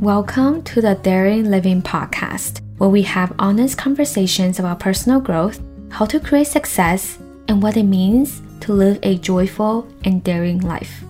Welcome 0.00 0.62
to 0.62 0.80
the 0.80 0.94
Daring 0.94 1.50
Living 1.50 1.82
Podcast, 1.82 2.60
where 2.78 2.88
we 2.88 3.02
have 3.02 3.34
honest 3.40 3.76
conversations 3.76 4.60
about 4.60 4.78
personal 4.78 5.18
growth, 5.18 5.60
how 5.90 6.04
to 6.06 6.20
create 6.20 6.46
success, 6.46 7.18
and 7.48 7.60
what 7.60 7.76
it 7.76 7.82
means 7.82 8.40
to 8.60 8.72
live 8.72 9.00
a 9.02 9.18
joyful 9.18 9.88
and 10.04 10.22
daring 10.22 10.60
life. 10.60 11.02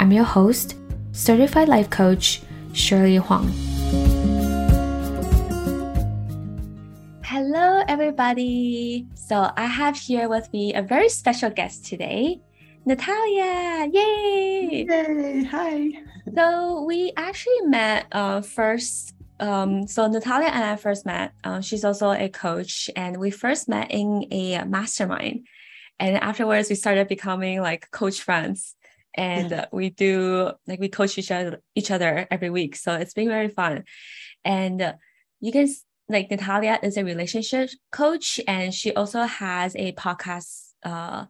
I'm 0.00 0.10
your 0.10 0.24
host, 0.24 0.74
certified 1.12 1.68
life 1.68 1.90
coach, 1.90 2.42
Shirley 2.72 3.18
Huang. 3.18 3.52
Hello, 7.22 7.84
everybody. 7.86 9.06
So, 9.14 9.52
I 9.56 9.66
have 9.66 9.96
here 9.96 10.28
with 10.28 10.52
me 10.52 10.74
a 10.74 10.82
very 10.82 11.08
special 11.08 11.50
guest 11.50 11.86
today. 11.86 12.40
Natalia, 12.84 13.88
yay! 13.92 14.86
Yay! 14.88 15.44
Hi. 15.44 16.13
So 16.32 16.84
we 16.84 17.12
actually 17.16 17.60
met 17.62 18.06
uh, 18.12 18.40
first. 18.40 19.14
Um, 19.40 19.86
so 19.86 20.06
Natalia 20.06 20.48
and 20.48 20.64
I 20.64 20.76
first 20.76 21.04
met. 21.04 21.32
Uh, 21.42 21.60
she's 21.60 21.84
also 21.84 22.12
a 22.12 22.28
coach, 22.28 22.88
and 22.96 23.18
we 23.18 23.30
first 23.30 23.68
met 23.68 23.90
in 23.90 24.26
a 24.30 24.64
mastermind. 24.64 25.46
And 25.98 26.16
afterwards, 26.16 26.68
we 26.70 26.76
started 26.76 27.08
becoming 27.08 27.60
like 27.60 27.90
coach 27.90 28.20
friends, 28.20 28.74
and 29.14 29.52
uh, 29.52 29.66
we 29.72 29.90
do 29.90 30.52
like 30.66 30.80
we 30.80 30.88
coach 30.88 31.18
each 31.18 31.30
other 31.30 31.60
each 31.74 31.90
other 31.90 32.26
every 32.30 32.50
week. 32.50 32.76
So 32.76 32.94
it's 32.94 33.14
been 33.14 33.28
very 33.28 33.48
fun. 33.48 33.84
And 34.44 34.80
uh, 34.80 34.92
you 35.40 35.52
guys 35.52 35.84
like 36.08 36.30
Natalia 36.30 36.78
is 36.82 36.96
a 36.96 37.04
relationship 37.04 37.70
coach, 37.92 38.40
and 38.46 38.72
she 38.72 38.94
also 38.94 39.22
has 39.22 39.74
a 39.76 39.92
podcast. 39.92 40.70
Uh, 40.82 41.26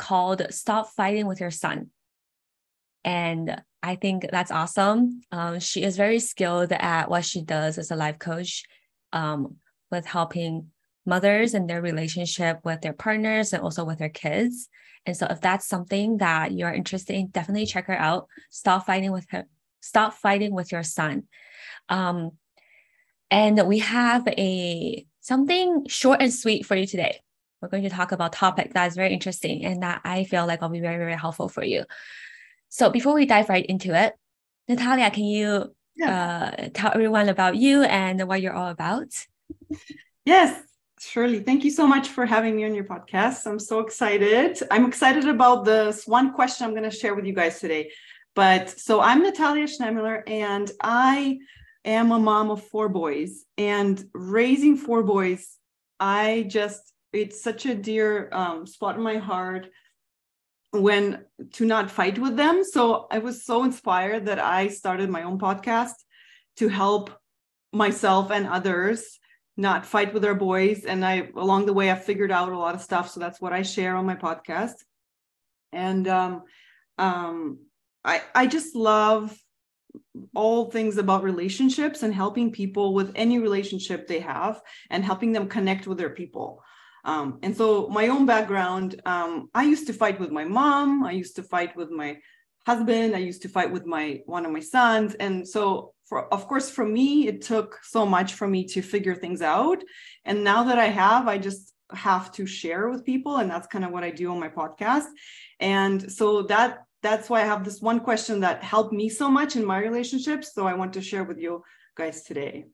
called 0.00 0.42
Stop 0.50 0.88
Fighting 0.88 1.26
with 1.26 1.40
Your 1.40 1.50
Son. 1.50 1.90
And 3.04 3.62
I 3.82 3.96
think 3.96 4.26
that's 4.30 4.50
awesome. 4.50 5.22
Um, 5.32 5.58
she 5.60 5.82
is 5.82 5.96
very 5.96 6.18
skilled 6.18 6.72
at 6.72 7.08
what 7.08 7.24
she 7.24 7.42
does 7.42 7.78
as 7.78 7.90
a 7.90 7.96
life 7.96 8.18
coach 8.18 8.64
um, 9.12 9.56
with 9.90 10.06
helping 10.06 10.68
mothers 11.06 11.54
and 11.54 11.68
their 11.68 11.80
relationship 11.80 12.60
with 12.64 12.82
their 12.82 12.92
partners 12.92 13.52
and 13.52 13.62
also 13.62 13.84
with 13.84 13.98
their 13.98 14.10
kids. 14.10 14.68
And 15.06 15.16
so 15.16 15.26
if 15.30 15.40
that's 15.40 15.66
something 15.66 16.18
that 16.18 16.52
you're 16.52 16.72
interested 16.72 17.14
in, 17.14 17.28
definitely 17.28 17.66
check 17.66 17.86
her 17.86 17.98
out. 17.98 18.26
Stop 18.50 18.84
fighting 18.84 19.12
with 19.12 19.26
her, 19.30 19.46
stop 19.80 20.14
fighting 20.14 20.52
with 20.54 20.72
your 20.72 20.82
son. 20.82 21.24
Um, 21.88 22.32
and 23.30 23.66
we 23.66 23.78
have 23.78 24.28
a 24.28 25.06
something 25.20 25.86
short 25.88 26.20
and 26.20 26.32
sweet 26.32 26.66
for 26.66 26.76
you 26.76 26.86
today 26.86 27.20
we're 27.60 27.68
going 27.68 27.82
to 27.82 27.90
talk 27.90 28.12
about 28.12 28.32
topic 28.32 28.72
that 28.74 28.86
is 28.86 28.96
very 28.96 29.12
interesting 29.12 29.64
and 29.64 29.82
that 29.82 30.00
I 30.04 30.24
feel 30.24 30.46
like 30.46 30.60
will 30.60 30.70
be 30.70 30.80
very, 30.80 30.96
very 30.96 31.14
helpful 31.14 31.48
for 31.48 31.64
you. 31.64 31.84
So 32.70 32.88
before 32.88 33.14
we 33.14 33.26
dive 33.26 33.48
right 33.48 33.66
into 33.66 33.94
it, 33.94 34.14
Natalia, 34.68 35.10
can 35.10 35.24
you 35.24 35.74
yeah. 35.96 36.52
uh, 36.56 36.68
tell 36.72 36.92
everyone 36.94 37.28
about 37.28 37.56
you 37.56 37.82
and 37.82 38.26
what 38.28 38.40
you're 38.40 38.54
all 38.54 38.68
about? 38.68 39.08
Yes, 40.24 40.62
Shirley, 41.00 41.40
thank 41.40 41.64
you 41.64 41.70
so 41.70 41.86
much 41.86 42.08
for 42.08 42.24
having 42.24 42.54
me 42.54 42.64
on 42.64 42.74
your 42.74 42.84
podcast. 42.84 43.44
I'm 43.46 43.58
so 43.58 43.80
excited. 43.80 44.60
I'm 44.70 44.86
excited 44.86 45.26
about 45.26 45.64
this 45.64 46.06
one 46.06 46.32
question 46.32 46.64
I'm 46.64 46.70
going 46.70 46.88
to 46.88 46.96
share 46.96 47.14
with 47.16 47.26
you 47.26 47.34
guys 47.34 47.58
today. 47.58 47.90
But 48.36 48.70
so 48.70 49.00
I'm 49.00 49.22
Natalia 49.24 49.64
Schneemiller, 49.64 50.22
and 50.28 50.70
I 50.80 51.38
am 51.84 52.12
a 52.12 52.18
mom 52.20 52.50
of 52.50 52.62
four 52.68 52.88
boys. 52.88 53.44
And 53.58 54.02
raising 54.14 54.76
four 54.76 55.02
boys, 55.02 55.56
I 55.98 56.46
just 56.46 56.92
it's 57.12 57.42
such 57.42 57.66
a 57.66 57.74
dear 57.74 58.28
um, 58.30 58.64
spot 58.64 58.94
in 58.94 59.02
my 59.02 59.16
heart 59.16 59.68
when 60.72 61.24
to 61.52 61.64
not 61.64 61.90
fight 61.90 62.18
with 62.18 62.36
them. 62.36 62.62
So 62.64 63.06
I 63.10 63.18
was 63.18 63.44
so 63.44 63.64
inspired 63.64 64.26
that 64.26 64.38
I 64.38 64.68
started 64.68 65.10
my 65.10 65.24
own 65.24 65.38
podcast 65.38 65.94
to 66.56 66.68
help 66.68 67.10
myself 67.72 68.30
and 68.30 68.46
others 68.46 69.18
not 69.56 69.84
fight 69.84 70.14
with 70.14 70.24
our 70.24 70.34
boys. 70.34 70.84
And 70.84 71.04
I 71.04 71.30
along 71.36 71.66
the 71.66 71.72
way 71.72 71.90
I 71.90 71.96
figured 71.96 72.32
out 72.32 72.52
a 72.52 72.58
lot 72.58 72.74
of 72.74 72.82
stuff. 72.82 73.10
So 73.10 73.20
that's 73.20 73.40
what 73.40 73.52
I 73.52 73.62
share 73.62 73.96
on 73.96 74.06
my 74.06 74.14
podcast. 74.14 74.74
And 75.72 76.06
um, 76.08 76.42
um, 76.98 77.58
I 78.04 78.22
I 78.34 78.46
just 78.46 78.74
love 78.74 79.36
all 80.34 80.70
things 80.70 80.98
about 80.98 81.24
relationships 81.24 82.02
and 82.02 82.14
helping 82.14 82.52
people 82.52 82.94
with 82.94 83.12
any 83.14 83.38
relationship 83.38 84.06
they 84.06 84.20
have 84.20 84.60
and 84.88 85.04
helping 85.04 85.32
them 85.32 85.48
connect 85.48 85.86
with 85.86 85.98
their 85.98 86.10
people. 86.10 86.62
Um, 87.04 87.38
and 87.42 87.56
so 87.56 87.88
my 87.88 88.08
own 88.08 88.26
background, 88.26 89.00
um, 89.06 89.50
I 89.54 89.64
used 89.64 89.86
to 89.86 89.92
fight 89.92 90.20
with 90.20 90.30
my 90.30 90.44
mom. 90.44 91.04
I 91.04 91.12
used 91.12 91.36
to 91.36 91.42
fight 91.42 91.76
with 91.76 91.90
my 91.90 92.18
husband. 92.66 93.14
I 93.14 93.18
used 93.18 93.42
to 93.42 93.48
fight 93.48 93.70
with 93.72 93.86
my 93.86 94.20
one 94.26 94.44
of 94.44 94.52
my 94.52 94.60
sons. 94.60 95.14
And 95.14 95.48
so, 95.48 95.94
for, 96.06 96.32
of 96.34 96.48
course, 96.48 96.68
for 96.68 96.84
me, 96.84 97.28
it 97.28 97.42
took 97.42 97.78
so 97.84 98.04
much 98.04 98.34
for 98.34 98.48
me 98.48 98.64
to 98.66 98.82
figure 98.82 99.14
things 99.14 99.42
out. 99.42 99.82
And 100.24 100.42
now 100.42 100.64
that 100.64 100.78
I 100.78 100.86
have, 100.86 101.28
I 101.28 101.38
just 101.38 101.72
have 101.92 102.32
to 102.32 102.46
share 102.46 102.88
with 102.88 103.04
people, 103.04 103.36
and 103.38 103.50
that's 103.50 103.66
kind 103.66 103.84
of 103.84 103.92
what 103.92 104.04
I 104.04 104.10
do 104.10 104.30
on 104.30 104.40
my 104.40 104.48
podcast. 104.48 105.06
And 105.60 106.10
so 106.10 106.42
that 106.42 106.80
that's 107.02 107.30
why 107.30 107.40
I 107.42 107.46
have 107.46 107.64
this 107.64 107.80
one 107.80 108.00
question 108.00 108.40
that 108.40 108.62
helped 108.62 108.92
me 108.92 109.08
so 109.08 109.30
much 109.30 109.56
in 109.56 109.64
my 109.64 109.78
relationships. 109.78 110.52
So 110.54 110.66
I 110.66 110.74
want 110.74 110.92
to 110.94 111.02
share 111.02 111.24
with 111.24 111.38
you 111.38 111.62
guys 111.96 112.22
today. 112.22 112.66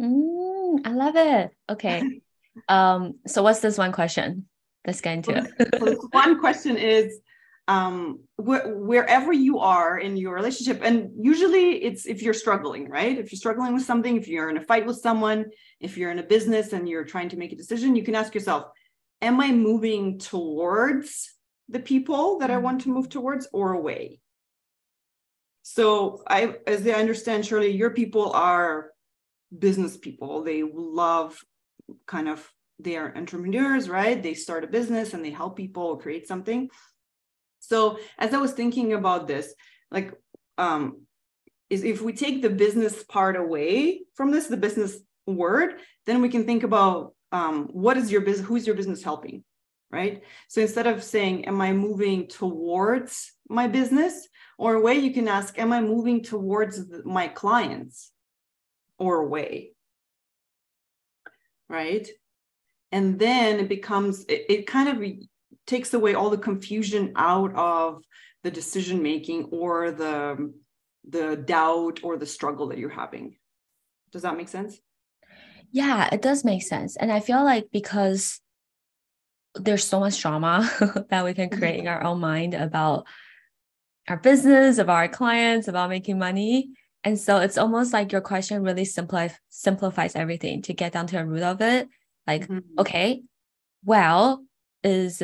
Mm, 0.00 0.80
I 0.84 0.90
love 0.90 1.16
it. 1.16 1.50
Okay. 1.68 2.20
Um, 2.68 3.18
so 3.26 3.42
what's 3.42 3.60
this 3.60 3.78
one 3.78 3.92
question? 3.92 4.46
Let's 4.86 5.00
get 5.00 5.14
into 5.14 5.36
it. 5.36 6.10
one 6.12 6.38
question 6.38 6.76
is 6.76 7.18
um, 7.68 8.20
wh- 8.36 8.66
wherever 8.66 9.32
you 9.32 9.58
are 9.58 9.98
in 9.98 10.16
your 10.16 10.34
relationship, 10.34 10.80
and 10.82 11.10
usually 11.18 11.82
it's 11.82 12.06
if 12.06 12.22
you're 12.22 12.34
struggling, 12.34 12.88
right? 12.88 13.18
If 13.18 13.32
you're 13.32 13.38
struggling 13.38 13.74
with 13.74 13.82
something, 13.82 14.16
if 14.16 14.28
you're 14.28 14.48
in 14.48 14.56
a 14.56 14.60
fight 14.60 14.86
with 14.86 14.98
someone, 14.98 15.46
if 15.80 15.96
you're 15.96 16.12
in 16.12 16.20
a 16.20 16.22
business 16.22 16.72
and 16.72 16.88
you're 16.88 17.04
trying 17.04 17.28
to 17.30 17.36
make 17.36 17.52
a 17.52 17.56
decision, 17.56 17.96
you 17.96 18.04
can 18.04 18.14
ask 18.14 18.34
yourself, 18.34 18.66
am 19.20 19.40
I 19.40 19.50
moving 19.50 20.18
towards 20.18 21.34
the 21.68 21.80
people 21.80 22.38
that 22.38 22.50
I 22.50 22.58
want 22.58 22.82
to 22.82 22.90
move 22.90 23.08
towards 23.08 23.48
or 23.52 23.72
away? 23.72 24.20
So 25.62 26.22
I, 26.28 26.54
as 26.68 26.86
I 26.86 26.92
understand, 26.92 27.44
Shirley, 27.44 27.72
your 27.72 27.90
people 27.90 28.30
are 28.32 28.90
business 29.56 29.96
people. 29.96 30.44
They 30.44 30.62
love 30.62 31.36
kind 32.06 32.28
of 32.28 32.48
they 32.78 32.96
are 32.96 33.16
entrepreneurs, 33.16 33.88
right? 33.88 34.22
They 34.22 34.34
start 34.34 34.64
a 34.64 34.66
business 34.66 35.14
and 35.14 35.24
they 35.24 35.30
help 35.30 35.56
people 35.56 35.96
create 35.96 36.28
something. 36.28 36.68
So 37.60 37.98
as 38.18 38.34
I 38.34 38.38
was 38.38 38.52
thinking 38.52 38.92
about 38.92 39.26
this, 39.26 39.54
like 39.90 40.12
um, 40.58 41.02
is 41.70 41.84
if 41.84 42.02
we 42.02 42.12
take 42.12 42.42
the 42.42 42.50
business 42.50 43.02
part 43.04 43.36
away 43.36 44.02
from 44.14 44.30
this, 44.30 44.46
the 44.46 44.56
business 44.56 44.98
word, 45.26 45.74
then 46.06 46.22
we 46.22 46.28
can 46.28 46.44
think 46.44 46.62
about 46.62 47.14
um, 47.32 47.68
what 47.72 47.96
is 47.96 48.10
your 48.12 48.20
business, 48.20 48.46
who's 48.46 48.66
your 48.66 48.76
business 48.76 49.02
helping, 49.02 49.42
right? 49.90 50.22
So 50.48 50.60
instead 50.60 50.86
of 50.86 51.02
saying, 51.02 51.46
am 51.46 51.60
I 51.60 51.72
moving 51.72 52.28
towards 52.28 53.32
my 53.48 53.66
business? 53.66 54.28
Or 54.58 54.74
a 54.74 54.80
way 54.80 54.94
you 54.94 55.12
can 55.12 55.28
ask, 55.28 55.58
am 55.58 55.72
I 55.72 55.80
moving 55.80 56.22
towards 56.22 56.80
my 57.04 57.28
clients 57.28 58.10
or 58.98 59.16
away? 59.20 59.72
Right? 61.68 62.06
And 62.92 63.18
then 63.18 63.60
it 63.60 63.68
becomes, 63.68 64.24
it, 64.24 64.46
it 64.48 64.66
kind 64.66 64.88
of 64.88 65.02
takes 65.66 65.92
away 65.94 66.14
all 66.14 66.30
the 66.30 66.38
confusion 66.38 67.12
out 67.16 67.54
of 67.54 68.02
the 68.44 68.50
decision 68.50 69.02
making 69.02 69.44
or 69.46 69.90
the 69.90 70.52
the 71.08 71.36
doubt 71.36 72.00
or 72.02 72.16
the 72.16 72.26
struggle 72.26 72.68
that 72.68 72.78
you're 72.78 72.90
having. 72.90 73.36
Does 74.12 74.22
that 74.22 74.36
make 74.36 74.48
sense? 74.48 74.78
Yeah, 75.72 76.08
it 76.12 76.22
does 76.22 76.44
make 76.44 76.62
sense. 76.62 76.96
And 76.96 77.12
I 77.12 77.20
feel 77.20 77.44
like 77.44 77.68
because 77.72 78.40
there's 79.54 79.84
so 79.84 80.00
much 80.00 80.20
drama 80.20 80.70
that 81.10 81.24
we 81.24 81.34
can 81.34 81.48
mm-hmm. 81.48 81.58
create 81.58 81.80
in 81.80 81.88
our 81.88 82.02
own 82.02 82.20
mind 82.20 82.54
about 82.54 83.06
our 84.08 84.16
business, 84.16 84.78
about 84.78 84.96
our 84.96 85.08
clients, 85.08 85.68
about 85.68 85.90
making 85.90 86.18
money. 86.18 86.70
And 87.06 87.16
so 87.16 87.38
it's 87.38 87.56
almost 87.56 87.92
like 87.92 88.10
your 88.10 88.20
question 88.20 88.64
really 88.64 88.84
simplifies 88.84 90.16
everything 90.16 90.60
to 90.62 90.74
get 90.74 90.90
down 90.90 91.06
to 91.06 91.14
the 91.14 91.24
root 91.24 91.44
of 91.44 91.60
it. 91.60 91.88
Like, 92.26 92.48
mm-hmm. 92.48 92.80
okay, 92.80 93.22
well, 93.84 94.44
is 94.82 95.22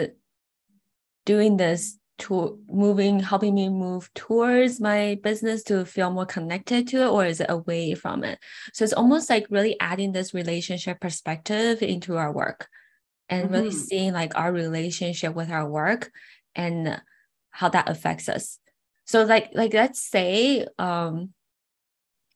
doing 1.27 1.57
this 1.57 1.99
to 2.19 2.61
moving, 2.69 3.19
helping 3.19 3.57
me 3.57 3.69
move 3.69 4.09
towards 4.15 4.81
my 4.81 5.19
business 5.25 5.65
to 5.65 5.85
feel 5.85 6.13
more 6.13 6.25
connected 6.25 6.87
to 6.87 7.03
it, 7.03 7.09
or 7.09 7.27
is 7.27 7.41
it 7.41 7.51
away 7.51 7.95
from 7.95 8.23
it? 8.23 8.39
So 8.73 8.85
it's 8.85 8.93
almost 8.93 9.29
like 9.29 9.49
really 9.51 9.75
adding 9.81 10.13
this 10.13 10.33
relationship 10.33 11.01
perspective 11.01 11.83
into 11.83 12.17
our 12.17 12.33
work 12.33 12.69
and 13.29 13.47
mm-hmm. 13.47 13.55
really 13.55 13.73
seeing 13.73 14.13
like 14.13 14.39
our 14.39 14.53
relationship 14.53 15.35
with 15.35 15.51
our 15.51 15.69
work 15.69 16.13
and 16.55 17.03
how 17.51 17.71
that 17.71 17.89
affects 17.89 18.29
us. 18.29 18.61
So 19.05 19.25
like 19.25 19.51
like 19.53 19.75
let's 19.75 20.01
say 20.01 20.65
um 20.79 21.31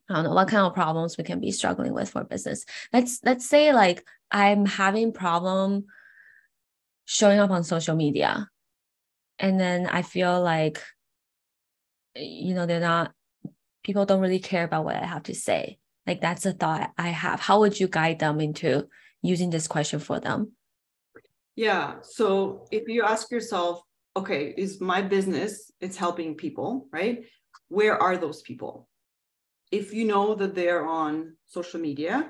I 0.08 0.14
don't 0.14 0.24
know 0.24 0.34
what 0.34 0.48
kind 0.48 0.66
of 0.66 0.74
problems 0.74 1.16
we 1.16 1.24
can 1.24 1.40
be 1.40 1.50
struggling 1.50 1.92
with 1.92 2.10
for 2.10 2.24
business. 2.24 2.64
Let's 2.92 3.20
let's 3.24 3.48
say 3.48 3.72
like 3.72 4.06
I'm 4.30 4.66
having 4.66 5.12
problem 5.12 5.86
showing 7.04 7.38
up 7.38 7.50
on 7.50 7.64
social 7.64 7.96
media, 7.96 8.48
and 9.38 9.58
then 9.58 9.86
I 9.86 10.02
feel 10.02 10.40
like 10.42 10.82
you 12.14 12.54
know 12.54 12.66
they're 12.66 12.80
not 12.80 13.12
people 13.82 14.04
don't 14.04 14.20
really 14.20 14.40
care 14.40 14.64
about 14.64 14.84
what 14.84 14.96
I 14.96 15.06
have 15.06 15.24
to 15.24 15.34
say. 15.34 15.78
Like 16.06 16.20
that's 16.20 16.46
a 16.46 16.52
thought 16.52 16.92
I 16.98 17.08
have. 17.08 17.40
How 17.40 17.60
would 17.60 17.78
you 17.78 17.88
guide 17.88 18.18
them 18.18 18.40
into 18.40 18.88
using 19.22 19.50
this 19.50 19.66
question 19.66 20.00
for 20.00 20.20
them? 20.20 20.52
Yeah. 21.56 21.94
So 22.02 22.66
if 22.70 22.88
you 22.88 23.02
ask 23.02 23.30
yourself, 23.30 23.80
okay, 24.16 24.54
is 24.56 24.80
my 24.80 25.02
business, 25.02 25.70
it's 25.80 25.96
helping 25.96 26.34
people, 26.34 26.88
right? 26.92 27.24
Where 27.68 28.00
are 28.00 28.16
those 28.16 28.42
people? 28.42 28.88
If 29.72 29.92
you 29.92 30.04
know 30.04 30.34
that 30.34 30.54
they're 30.54 30.86
on 30.86 31.36
social 31.46 31.80
media 31.80 32.28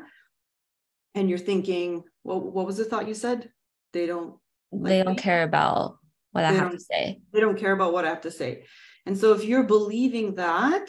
and 1.14 1.28
you're 1.28 1.38
thinking, 1.38 2.04
well, 2.24 2.40
what 2.40 2.66
was 2.66 2.76
the 2.76 2.84
thought 2.84 3.08
you 3.08 3.14
said? 3.14 3.50
They 3.92 4.06
don't 4.06 4.36
like 4.72 4.90
they 4.90 5.02
don't 5.02 5.16
me. 5.16 5.22
care 5.22 5.42
about 5.42 5.98
what 6.32 6.42
they 6.42 6.48
I 6.48 6.52
have 6.52 6.72
to 6.72 6.80
say. 6.80 7.20
They 7.32 7.40
don't 7.40 7.58
care 7.58 7.72
about 7.72 7.92
what 7.92 8.04
I 8.04 8.08
have 8.08 8.22
to 8.22 8.30
say. 8.30 8.64
And 9.06 9.16
so 9.16 9.32
if 9.32 9.44
you're 9.44 9.62
believing 9.62 10.34
that, 10.34 10.86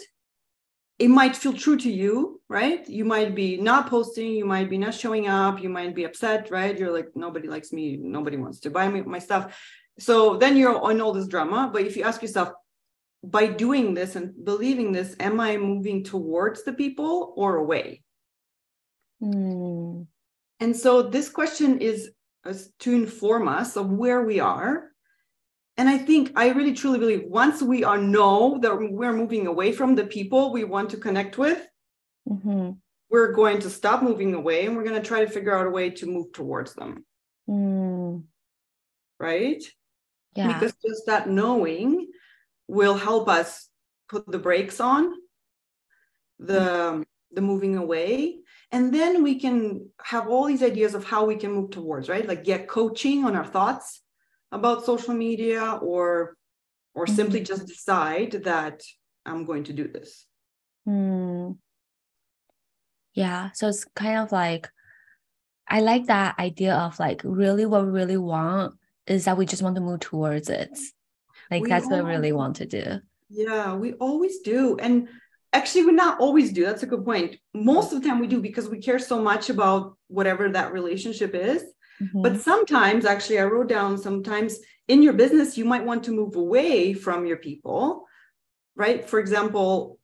it 1.00 1.10
might 1.10 1.36
feel 1.36 1.54
true 1.54 1.78
to 1.78 1.92
you, 1.92 2.42
right? 2.50 2.88
You 2.90 3.06
might 3.06 3.36
be 3.36 3.58
not 3.58 3.88
posting, 3.88 4.34
you 4.34 4.46
might 4.46 4.70
be 4.70 4.80
not 4.80 4.96
showing 4.96 5.28
up, 5.28 5.62
you 5.62 5.70
might 5.70 5.94
be 5.94 6.06
upset, 6.06 6.50
right? 6.50 6.78
You're 6.78 6.92
like, 6.92 7.10
nobody 7.16 7.48
likes 7.48 7.72
me, 7.72 7.98
nobody 7.98 8.38
wants 8.38 8.60
to 8.62 8.72
buy 8.72 8.90
me 8.90 9.02
my 9.04 9.20
stuff. 9.20 9.56
So 10.00 10.38
then 10.38 10.58
you're 10.58 10.80
on 10.80 11.00
all 11.02 11.14
this 11.14 11.28
drama. 11.28 11.70
But 11.72 11.84
if 11.84 11.96
you 11.96 12.04
ask 12.04 12.22
yourself, 12.22 12.50
by 13.32 13.48
doing 13.48 13.94
this 13.94 14.16
and 14.16 14.34
believing 14.44 14.92
this, 14.92 15.16
am 15.20 15.40
I 15.40 15.58
moving 15.58 16.04
towards 16.04 16.64
the 16.64 16.74
people 16.74 17.34
or 17.36 17.58
away? 17.58 18.04
Mm. 19.22 20.08
And 20.60 20.76
so 20.76 21.02
this 21.02 21.30
question 21.30 21.80
is, 21.80 22.12
is 22.46 22.72
to 22.80 22.94
inform 22.94 23.48
us 23.48 23.76
of 23.76 23.90
where 23.90 24.24
we 24.24 24.40
are 24.40 24.92
and 25.78 25.88
i 25.88 25.98
think 25.98 26.32
i 26.36 26.50
really 26.50 26.74
truly 26.74 27.00
believe 27.00 27.24
once 27.26 27.62
we 27.62 27.84
are 27.84 27.98
know 27.98 28.58
that 28.62 28.76
we're 28.76 29.14
moving 29.14 29.48
away 29.48 29.72
from 29.72 29.96
the 29.96 30.06
people 30.06 30.52
we 30.52 30.64
want 30.64 30.90
to 30.90 30.98
connect 30.98 31.38
with 31.38 31.66
mm-hmm. 32.28 32.72
we're 33.10 33.34
going 33.34 33.60
to 33.60 33.70
stop 33.70 34.02
moving 34.02 34.34
away 34.34 34.66
and 34.66 34.76
we're 34.76 34.84
going 34.84 35.02
to 35.02 35.08
try 35.08 35.24
to 35.24 35.32
figure 35.32 35.58
out 35.58 35.68
a 35.68 35.70
way 35.70 35.90
to 35.90 36.06
move 36.06 36.32
towards 36.34 36.74
them 36.74 37.06
mm. 37.50 38.24
right 39.20 39.64
yeah 40.36 40.48
because 40.54 40.74
just 40.86 41.06
that 41.06 41.30
knowing 41.30 42.07
will 42.68 42.96
help 42.96 43.28
us 43.28 43.70
put 44.10 44.26
the 44.28 44.40
brakes 44.40 44.80
on 44.80 45.14
the 46.40 46.60
mm. 46.60 47.06
the 47.32 47.42
moving 47.42 47.78
away 47.78 48.38
and 48.72 48.94
then 48.94 49.24
we 49.24 49.40
can 49.40 49.90
have 50.02 50.28
all 50.28 50.46
these 50.46 50.64
ideas 50.64 50.94
of 50.94 51.04
how 51.04 51.26
we 51.26 51.36
can 51.36 51.52
move 51.52 51.72
towards 51.72 52.10
right 52.10 52.28
like 52.28 52.44
get 52.44 52.68
coaching 52.68 53.26
on 53.26 53.36
our 53.36 53.46
thoughts 53.46 54.02
about 54.52 54.86
social 54.86 55.14
media 55.14 55.80
or 55.82 56.38
or 56.94 57.06
mm-hmm. 57.06 57.16
simply 57.16 57.42
just 57.42 57.68
decide 57.68 58.32
that 58.44 58.82
i'm 59.26 59.46
going 59.46 59.64
to 59.64 59.74
do 59.74 59.88
this 59.88 60.26
mm. 60.88 61.58
yeah 63.14 63.50
so 63.54 63.68
it's 63.68 63.86
kind 63.96 64.20
of 64.20 64.32
like 64.32 64.70
i 65.68 65.80
like 65.80 66.06
that 66.06 66.38
idea 66.40 66.76
of 66.76 67.00
like 67.00 67.22
really 67.24 67.66
what 67.66 67.84
we 67.84 67.92
really 67.92 68.18
want 68.18 68.76
is 69.06 69.26
that 69.26 69.38
we 69.38 69.46
just 69.46 69.64
want 69.64 69.76
to 69.76 69.82
move 69.82 70.00
towards 70.00 70.50
it 70.50 70.78
like 71.52 71.64
we 71.64 71.70
that's 71.70 71.88
what 71.88 72.04
we 72.04 72.10
really 72.10 72.32
want 72.32 72.56
to 72.58 72.66
do 72.66 73.00
yeah 73.30 73.74
we 73.76 73.94
always 73.94 74.40
do 74.40 74.78
and 74.80 75.08
actually 75.54 75.86
we 75.86 75.92
not 75.92 76.20
always 76.20 76.52
do 76.52 76.66
that's 76.66 76.84
a 76.84 76.88
good 76.88 77.04
point 77.04 77.38
most 77.54 77.94
of 77.94 78.02
the 78.02 78.08
time 78.08 78.20
we 78.20 78.28
do 78.28 78.42
because 78.42 78.70
we 78.70 78.80
care 78.80 79.00
so 79.00 79.22
much 79.22 79.50
about 79.50 79.98
whatever 80.08 80.50
that 80.50 80.72
relationship 80.72 81.34
is 81.34 81.64
Mm-hmm. 82.02 82.22
But 82.22 82.42
sometimes, 82.42 83.06
actually, 83.06 83.40
I 83.40 83.46
wrote 83.46 83.70
down 83.70 83.98
sometimes 83.98 84.60
in 84.88 85.02
your 85.02 85.14
business, 85.14 85.58
you 85.58 85.66
might 85.66 85.86
want 85.86 86.04
to 86.06 86.12
move 86.12 86.36
away 86.36 86.94
from 86.94 87.26
your 87.26 87.38
people, 87.38 88.06
right? 88.76 89.08
For 89.08 89.20
example, 89.20 90.00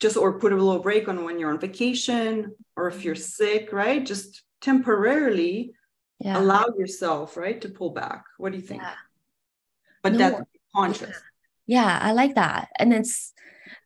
just 0.00 0.16
or 0.16 0.38
put 0.38 0.52
a 0.52 0.56
little 0.56 0.82
break 0.82 1.08
on 1.08 1.24
when 1.24 1.38
you're 1.38 1.50
on 1.50 1.60
vacation 1.60 2.54
or 2.76 2.88
if 2.88 3.04
you're 3.04 3.14
sick, 3.14 3.72
right? 3.72 4.04
Just 4.04 4.42
temporarily 4.60 5.72
yeah. 6.18 6.38
allow 6.38 6.66
yourself, 6.76 7.36
right, 7.36 7.60
to 7.60 7.68
pull 7.68 7.90
back. 7.90 8.24
What 8.38 8.52
do 8.52 8.58
you 8.58 8.64
think? 8.64 8.82
Yeah. 8.82 8.94
But 10.02 10.12
no, 10.12 10.18
that's 10.18 10.42
conscious. 10.74 11.16
Yeah. 11.66 11.98
I 12.00 12.12
like 12.12 12.34
that. 12.34 12.68
And 12.78 12.92
it's 12.92 13.32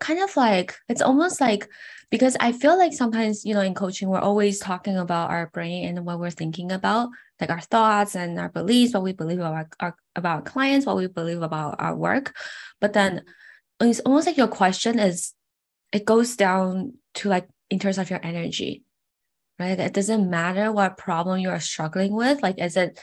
kind 0.00 0.21
of 0.21 0.37
like, 0.37 0.77
it's 0.88 1.03
almost 1.03 1.41
like 1.41 1.69
because 2.11 2.37
I 2.38 2.53
feel 2.53 2.79
like 2.79 2.93
sometimes, 2.93 3.44
you 3.44 3.55
know, 3.55 3.61
in 3.61 3.75
coaching, 3.75 4.09
we're 4.09 4.21
always 4.21 4.59
talking 4.59 4.97
about 4.97 5.31
our 5.31 5.50
brain 5.53 5.88
and 5.88 6.06
what 6.06 6.21
we're 6.21 6.31
thinking 6.31 6.71
about, 6.71 7.09
like 7.41 7.50
our 7.50 7.61
thoughts 7.61 8.15
and 8.15 8.38
our 8.38 8.49
beliefs, 8.49 8.94
what 8.94 9.03
we 9.03 9.12
believe 9.12 9.41
about 9.41 9.67
our, 9.81 9.97
about 10.15 10.37
our 10.37 10.43
clients, 10.43 10.87
what 10.87 10.97
we 10.97 11.09
believe 11.09 11.43
about 11.43 11.77
our 11.81 11.97
work. 11.97 12.35
But 12.81 12.93
then 12.93 13.25
it's 13.81 14.00
almost 14.00 14.27
like 14.27 14.37
your 14.37 14.49
question 14.49 14.99
is, 14.99 15.32
it 15.93 16.05
goes 16.05 16.37
down 16.37 16.94
to 17.15 17.29
like 17.29 17.49
in 17.71 17.79
terms 17.79 17.99
of 17.99 18.11
your 18.11 18.21
energy, 18.23 18.85
right? 19.59 19.79
It 19.79 19.93
doesn't 19.93 20.31
matter 20.31 20.71
what 20.71 20.99
problem 20.99 21.41
you 21.41 21.50
are 21.50 21.61
struggling 21.61 22.12
with. 22.12 22.43
Like, 22.43 22.61
is 22.61 22.77
it 22.77 23.00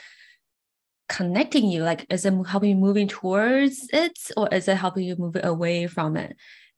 connecting 1.08 1.70
you? 1.70 1.82
Like, 1.82 2.06
is 2.10 2.24
it 2.24 2.34
helping 2.46 2.70
you 2.70 2.76
moving 2.76 3.08
towards 3.08 3.88
it, 3.92 4.18
or 4.36 4.48
is 4.52 4.68
it 4.68 4.76
helping 4.76 5.04
you 5.04 5.16
move 5.16 5.36
away 5.42 5.86
from 5.86 6.16
it? 6.16 6.36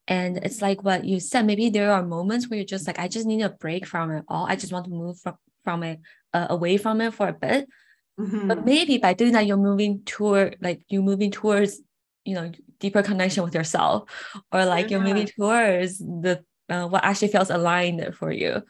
And 0.08 0.38
it's 0.38 0.62
like 0.62 0.84
what 0.84 1.04
you 1.04 1.18
said, 1.18 1.46
maybe 1.46 1.68
there 1.68 1.92
are 1.92 2.02
moments 2.02 2.48
where 2.48 2.58
you're 2.58 2.66
just 2.66 2.86
like, 2.86 2.98
I 2.98 3.08
just 3.08 3.26
need 3.26 3.42
a 3.42 3.50
break 3.50 3.86
from 3.86 4.12
it 4.12 4.24
all. 4.28 4.46
I 4.46 4.54
just 4.54 4.72
want 4.72 4.84
to 4.84 4.90
move 4.90 5.18
from, 5.18 5.34
from 5.64 5.82
it 5.82 6.00
uh, 6.32 6.46
away 6.50 6.76
from 6.76 7.00
it 7.00 7.12
for 7.12 7.28
a 7.28 7.32
bit. 7.32 7.68
Mm-hmm. 8.18 8.48
But 8.48 8.64
maybe 8.64 8.98
by 8.98 9.14
doing 9.14 9.32
that, 9.32 9.46
you're 9.46 9.56
moving 9.56 10.02
toward 10.04 10.56
like 10.60 10.80
you're 10.88 11.02
moving 11.02 11.30
towards, 11.30 11.80
you 12.24 12.34
know, 12.34 12.50
deeper 12.78 13.02
connection 13.02 13.42
with 13.42 13.54
yourself, 13.54 14.08
or 14.52 14.64
like 14.64 14.86
yeah. 14.86 14.98
you're 14.98 15.06
moving 15.06 15.26
towards 15.26 15.98
the 15.98 16.42
uh, 16.68 16.86
what 16.86 17.04
actually 17.04 17.28
feels 17.28 17.50
aligned 17.50 18.14
for 18.16 18.32
you. 18.32 18.62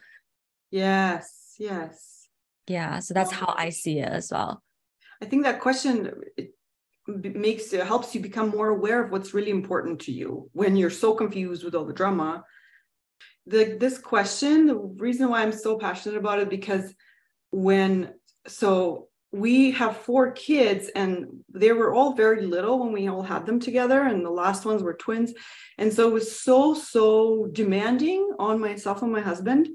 Yes, 0.69 1.55
yes. 1.59 2.27
Yeah. 2.67 2.99
So 2.99 3.13
that's 3.13 3.31
how 3.31 3.53
I 3.55 3.69
see 3.69 3.99
it 3.99 4.09
as 4.09 4.31
well. 4.31 4.61
I 5.21 5.25
think 5.25 5.43
that 5.43 5.59
question 5.59 6.11
makes 7.07 7.71
helps 7.71 8.13
you 8.13 8.21
become 8.21 8.49
more 8.49 8.69
aware 8.69 9.03
of 9.03 9.11
what's 9.11 9.33
really 9.33 9.51
important 9.51 10.01
to 10.01 10.11
you 10.11 10.49
when 10.53 10.75
you're 10.75 10.89
so 10.89 11.13
confused 11.13 11.63
with 11.63 11.73
all 11.73 11.85
the 11.85 11.93
drama. 11.93 12.43
The 13.45 13.77
this 13.79 13.97
question 13.97 14.67
the 14.67 14.75
reason 14.75 15.29
why 15.29 15.41
i'm 15.41 15.53
so 15.53 15.77
passionate 15.77 16.17
about 16.17 16.39
it 16.39 16.49
because 16.49 16.93
when 17.51 18.13
so 18.45 19.07
we 19.31 19.71
have 19.71 19.97
four 19.97 20.31
kids 20.31 20.89
and 20.95 21.43
they 21.53 21.71
were 21.71 21.93
all 21.93 22.13
very 22.13 22.45
little 22.45 22.79
when 22.79 22.93
we 22.93 23.07
all 23.07 23.21
had 23.21 23.45
them 23.45 23.59
together 23.59 24.01
and 24.03 24.25
the 24.25 24.29
last 24.29 24.65
ones 24.65 24.81
were 24.81 24.93
twins. 24.93 25.33
And 25.77 25.91
so 25.91 26.07
it 26.07 26.13
was 26.13 26.39
so 26.39 26.73
so 26.73 27.47
demanding 27.51 28.31
on 28.39 28.59
myself 28.59 29.01
and 29.01 29.11
my 29.11 29.21
husband 29.21 29.67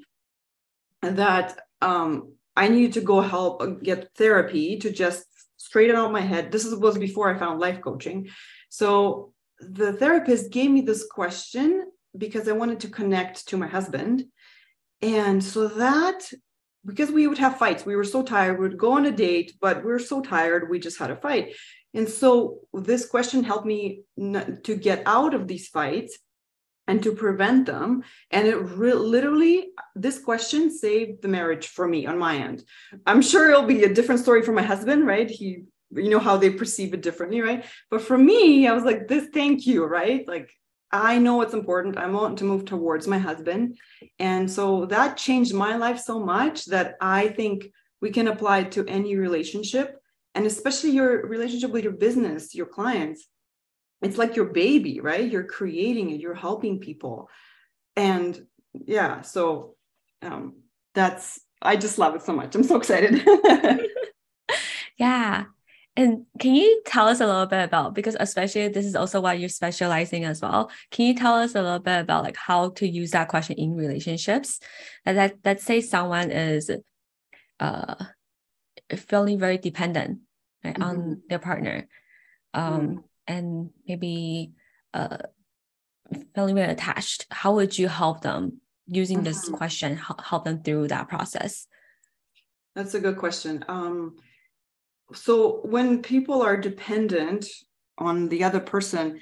that 1.03 1.59
um, 1.81 2.33
i 2.57 2.69
needed 2.69 2.93
to 2.95 3.01
go 3.01 3.21
help 3.21 3.83
get 3.83 4.15
therapy 4.15 4.79
to 4.79 4.91
just 4.91 5.27
straighten 5.73 5.97
out 5.97 6.13
my 6.13 6.21
head. 6.21 6.53
This 6.53 6.67
was 6.67 6.99
before 6.99 7.35
I 7.35 7.39
found 7.39 7.59
life 7.59 7.81
coaching. 7.81 8.29
So 8.69 9.33
the 9.59 9.95
therapist 9.95 10.53
gave 10.53 10.71
me 10.71 10.83
this 10.83 11.07
question 11.11 11.87
because 12.25 12.47
I 12.47 12.53
wanted 12.53 12.81
to 12.81 12.89
connect 12.91 13.49
to 13.49 13.57
my 13.57 13.67
husband. 13.67 14.25
And 15.01 15.43
so 15.43 15.69
that, 15.69 16.31
because 16.85 17.11
we 17.11 17.27
would 17.27 17.39
have 17.39 17.57
fights, 17.57 17.87
we 17.87 17.97
were 17.97 18.05
so 18.05 18.23
tired, 18.23 18.59
we 18.59 18.69
would 18.69 18.77
go 18.77 18.93
on 18.93 19.07
a 19.07 19.11
date, 19.11 19.55
but 19.63 19.83
we 19.83 19.91
are 19.93 19.99
so 19.99 20.21
tired, 20.21 20.69
we 20.69 20.79
just 20.79 20.99
had 20.99 21.11
a 21.11 21.17
fight. 21.17 21.55
And 21.95 22.07
so 22.07 22.59
this 22.75 23.07
question 23.07 23.43
helped 23.43 23.65
me 23.65 24.03
to 24.65 24.75
get 24.77 25.03
out 25.07 25.33
of 25.33 25.49
these 25.49 25.69
fights 25.69 26.19
and 26.89 27.03
to 27.03 27.13
prevent 27.13 27.67
them. 27.67 28.03
And 28.31 28.47
it 28.47 28.57
re- 28.57 28.93
literally, 28.93 29.69
this 29.95 30.19
question 30.19 30.71
saved 30.71 31.23
the 31.23 31.29
marriage 31.29 31.69
for 31.69 31.87
me 31.87 32.07
on 32.07 32.19
my 32.19 32.37
end. 32.37 32.65
I'm 33.07 33.23
sure 33.23 33.51
it'll 33.51 33.63
be 33.63 33.85
a 33.85 33.95
different 33.95 34.21
story 34.21 34.43
for 34.43 34.53
my 34.53 34.63
husband, 34.63 35.07
right? 35.07 35.31
He, 35.31 35.65
you 35.91 36.11
know, 36.11 36.19
how 36.19 36.37
they 36.37 36.51
perceive 36.51 36.95
it 36.95 37.03
differently, 37.03 37.41
right? 37.41 37.65
But 37.91 38.03
for 38.03 38.19
me, 38.19 38.67
I 38.67 38.73
was 38.73 38.85
like, 38.85 39.09
this, 39.09 39.29
thank 39.33 39.67
you, 39.67 39.85
right? 39.85 40.27
Like, 40.27 40.51
I 40.91 41.19
know 41.19 41.37
what's 41.37 41.55
important. 41.55 41.97
I 41.97 42.07
want 42.09 42.39
to 42.39 42.45
move 42.45 42.65
towards 42.65 43.07
my 43.07 43.19
husband. 43.19 43.79
And 44.19 44.51
so 44.51 44.87
that 44.87 45.17
changed 45.17 45.55
my 45.55 45.77
life 45.77 45.99
so 45.99 46.21
much 46.21 46.67
that 46.67 46.97
I 47.01 47.29
think 47.29 47.69
we 48.03 48.11
can 48.11 48.29
apply 48.29 48.61
it 48.61 48.73
to 48.73 48.87
any 48.87 49.17
relationship 49.17 49.99
and 50.35 50.47
especially 50.47 50.91
your 50.91 51.27
relationship 51.27 51.71
with 51.71 51.85
your 51.85 51.93
business, 51.93 52.55
your 52.55 52.67
clients 52.67 53.27
it's 54.03 54.19
like 54.19 54.37
your 54.37 54.47
baby 54.47 55.01
right? 55.01 55.31
You're 55.31 55.45
creating 55.45 56.11
it 56.11 56.21
you're 56.21 56.35
helping 56.35 56.79
people. 56.79 57.29
And 57.97 58.47
yeah 58.87 59.21
so 59.21 59.75
um 60.23 60.55
that's 60.95 61.39
i 61.61 61.77
just 61.77 61.99
love 61.99 62.15
it 62.15 62.23
so 62.23 62.33
much. 62.33 62.55
I'm 62.55 62.63
so 62.63 62.77
excited. 62.77 63.23
Yeah. 65.03 65.47
And 65.97 66.25
can 66.39 66.55
you 66.55 66.81
tell 66.87 67.09
us 67.09 67.21
a 67.21 67.27
little 67.27 67.47
bit 67.47 67.65
about 67.65 67.95
because 67.95 68.17
especially 68.19 68.69
this 68.69 68.87
is 68.87 68.95
also 68.95 69.21
what 69.21 69.39
you're 69.39 69.49
specializing 69.49 70.25
as 70.25 70.41
well. 70.41 70.71
Can 70.91 71.07
you 71.07 71.15
tell 71.15 71.35
us 71.35 71.55
a 71.55 71.61
little 71.61 71.81
bit 71.81 71.99
about 72.01 72.23
like 72.25 72.37
how 72.37 72.71
to 72.71 72.89
use 72.89 73.11
that 73.11 73.29
question 73.29 73.57
in 73.59 73.75
relationships? 73.75 74.61
That, 75.05 75.15
that 75.15 75.35
let's 75.45 75.65
say 75.65 75.81
someone 75.81 76.31
is 76.31 76.71
uh 77.61 77.97
feeling 78.97 79.39
very 79.39 79.59
dependent 79.59 80.21
right, 80.65 80.75
mm-hmm. 80.75 80.83
on 80.83 81.23
their 81.29 81.41
partner. 81.41 81.89
Um 82.55 82.81
mm 82.81 83.03
and 83.27 83.71
maybe 83.87 84.53
uh, 84.95 85.19
feeling 86.35 86.55
very 86.55 86.73
attached 86.73 87.27
how 87.31 87.55
would 87.55 87.79
you 87.79 87.89
help 87.89 88.21
them 88.21 88.61
using 88.87 89.19
mm-hmm. 89.19 89.27
this 89.27 89.49
question 89.49 89.97
help 89.97 90.45
them 90.45 90.63
through 90.63 90.89
that 90.89 91.09
process? 91.09 91.67
That's 92.75 92.95
a 92.95 93.01
good 93.01 93.19
question. 93.19 93.65
Um, 93.69 94.17
so 95.15 95.61
when 95.65 96.03
people 96.03 96.43
are 96.43 96.57
dependent 96.57 97.47
on 97.99 98.29
the 98.29 98.45
other 98.45 98.61
person 98.61 99.21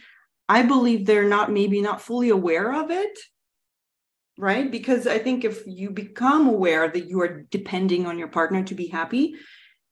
i 0.49 0.63
believe 0.63 1.05
they're 1.05 1.29
not 1.29 1.53
maybe 1.53 1.81
not 1.81 2.01
fully 2.01 2.31
aware 2.31 2.73
of 2.73 2.91
it 2.91 3.19
right? 4.39 4.71
Because 4.71 5.07
i 5.07 5.19
think 5.19 5.45
if 5.45 5.63
you 5.67 5.91
become 5.91 6.49
aware 6.49 6.89
that 6.89 7.07
you 7.09 7.21
are 7.21 7.43
depending 7.51 8.07
on 8.07 8.19
your 8.19 8.29
partner 8.29 8.63
to 8.65 8.75
be 8.75 8.87
happy 8.87 9.35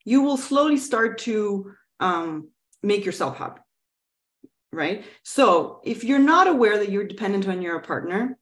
you 0.04 0.22
will 0.22 0.38
slowly 0.38 0.78
start 0.78 1.18
to 1.18 1.70
um, 2.00 2.48
make 2.82 3.04
yourself 3.04 3.36
happy 3.36 3.60
right? 4.72 5.04
So 5.22 5.80
if 5.84 6.04
you're 6.04 6.18
not 6.18 6.46
aware 6.46 6.78
that 6.78 6.90
you're 6.90 7.06
dependent 7.06 7.48
on 7.48 7.62
your 7.62 7.80
partner 7.80 8.38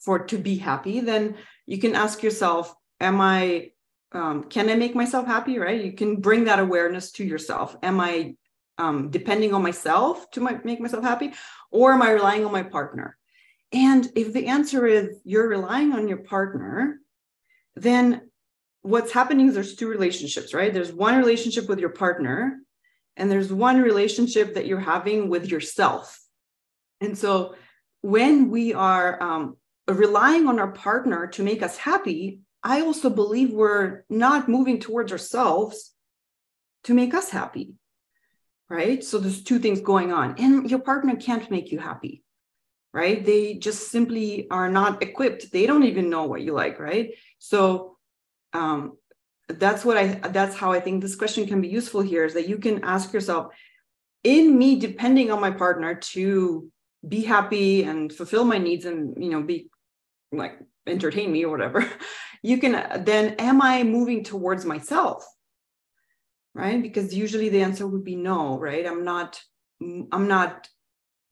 for 0.00 0.20
to 0.26 0.38
be 0.38 0.56
happy 0.56 1.00
then 1.00 1.34
you 1.66 1.78
can 1.78 1.94
ask 1.94 2.22
yourself 2.22 2.74
am 3.00 3.20
i 3.20 3.70
um, 4.12 4.44
can 4.44 4.70
i 4.70 4.74
make 4.74 4.94
myself 4.94 5.26
happy 5.26 5.58
right? 5.58 5.84
You 5.84 5.92
can 5.92 6.16
bring 6.16 6.44
that 6.44 6.58
awareness 6.58 7.12
to 7.12 7.24
yourself. 7.24 7.76
Am 7.82 8.00
i 8.00 8.34
um, 8.78 9.10
depending 9.10 9.52
on 9.54 9.62
myself 9.62 10.30
to 10.30 10.40
my, 10.40 10.58
make 10.62 10.80
myself 10.80 11.02
happy 11.02 11.32
or 11.70 11.92
am 11.92 12.02
i 12.02 12.10
relying 12.10 12.44
on 12.44 12.52
my 12.52 12.62
partner? 12.62 13.16
And 13.70 14.08
if 14.14 14.32
the 14.32 14.46
answer 14.46 14.86
is 14.86 15.20
you're 15.24 15.48
relying 15.48 15.92
on 15.92 16.08
your 16.08 16.18
partner 16.18 17.00
then 17.76 18.30
what's 18.82 19.12
happening 19.12 19.48
is 19.48 19.54
there's 19.54 19.76
two 19.76 19.88
relationships 19.88 20.54
right? 20.54 20.72
There's 20.72 20.92
one 20.92 21.18
relationship 21.18 21.68
with 21.68 21.78
your 21.78 21.90
partner 21.90 22.60
and 23.18 23.30
there's 23.30 23.52
one 23.52 23.80
relationship 23.80 24.54
that 24.54 24.66
you're 24.66 24.80
having 24.80 25.28
with 25.28 25.50
yourself 25.50 26.18
and 27.00 27.16
so 27.16 27.54
when 28.00 28.48
we 28.48 28.72
are 28.72 29.22
um, 29.22 29.56
relying 29.88 30.48
on 30.48 30.58
our 30.58 30.72
partner 30.72 31.26
to 31.26 31.42
make 31.42 31.62
us 31.62 31.76
happy 31.76 32.40
I 32.62 32.80
also 32.80 33.10
believe 33.10 33.52
we're 33.52 34.04
not 34.10 34.48
moving 34.48 34.80
towards 34.80 35.12
ourselves 35.12 35.94
to 36.84 36.94
make 36.94 37.14
us 37.14 37.30
happy. 37.30 37.74
Right. 38.68 39.02
So 39.02 39.18
there's 39.18 39.42
two 39.42 39.58
things 39.58 39.80
going 39.80 40.12
on, 40.12 40.34
and 40.38 40.70
your 40.70 40.80
partner 40.80 41.16
can't 41.16 41.50
make 41.50 41.72
you 41.72 41.78
happy. 41.78 42.22
Right. 42.92 43.24
They 43.24 43.54
just 43.54 43.90
simply 43.90 44.48
are 44.50 44.70
not 44.70 45.02
equipped. 45.02 45.52
They 45.52 45.66
don't 45.66 45.84
even 45.84 46.10
know 46.10 46.24
what 46.24 46.42
you 46.42 46.52
like. 46.52 46.78
Right. 46.78 47.14
So, 47.38 47.96
um, 48.52 48.98
that's 49.48 49.84
what 49.84 49.96
I, 49.96 50.06
that's 50.28 50.56
how 50.56 50.72
I 50.72 50.80
think 50.80 51.02
this 51.02 51.16
question 51.16 51.46
can 51.46 51.60
be 51.60 51.68
useful 51.68 52.02
here 52.02 52.24
is 52.24 52.34
that 52.34 52.48
you 52.48 52.58
can 52.58 52.84
ask 52.84 53.12
yourself, 53.12 53.54
in 54.24 54.58
me 54.58 54.78
depending 54.78 55.30
on 55.30 55.40
my 55.40 55.50
partner 55.50 55.94
to 55.94 56.70
be 57.06 57.22
happy 57.22 57.84
and 57.84 58.12
fulfill 58.12 58.44
my 58.44 58.58
needs 58.58 58.84
and, 58.84 59.22
you 59.22 59.30
know, 59.30 59.42
be 59.42 59.70
like 60.32 60.58
entertain 60.86 61.30
me 61.32 61.44
or 61.44 61.50
whatever 61.50 61.88
you 62.42 62.58
can 62.58 63.04
then 63.04 63.34
am 63.38 63.62
i 63.62 63.82
moving 63.82 64.24
towards 64.24 64.64
myself? 64.64 65.24
Right? 66.54 66.82
Because 66.82 67.14
usually 67.14 67.50
the 67.50 67.62
answer 67.62 67.86
would 67.86 68.04
be 68.04 68.16
no 68.16 68.58
right? 68.58 68.86
I'm 68.86 69.04
not 69.04 69.40
i'm 69.80 70.28
not 70.28 70.68